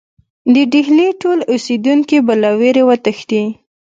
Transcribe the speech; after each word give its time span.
د 0.53 0.55
ډهلي 0.71 1.09
ټول 1.21 1.39
اوسېدونکي 1.51 2.17
به 2.25 2.33
له 2.43 2.51
وېرې 2.59 2.83
وتښتي. 2.89 3.43